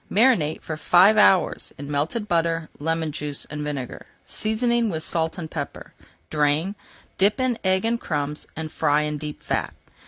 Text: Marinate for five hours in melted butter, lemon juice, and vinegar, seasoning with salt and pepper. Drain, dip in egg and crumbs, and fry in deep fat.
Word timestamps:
Marinate 0.09 0.63
for 0.63 0.77
five 0.77 1.15
hours 1.15 1.73
in 1.77 1.91
melted 1.91 2.27
butter, 2.27 2.69
lemon 2.79 3.11
juice, 3.11 3.45
and 3.51 3.61
vinegar, 3.63 4.07
seasoning 4.25 4.89
with 4.89 5.03
salt 5.03 5.37
and 5.37 5.51
pepper. 5.51 5.93
Drain, 6.31 6.73
dip 7.19 7.39
in 7.39 7.59
egg 7.63 7.85
and 7.85 8.01
crumbs, 8.01 8.47
and 8.55 8.71
fry 8.71 9.03
in 9.03 9.19
deep 9.19 9.39
fat. 9.43 9.75